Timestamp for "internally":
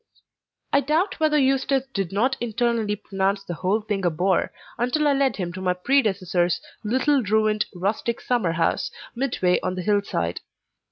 2.41-2.95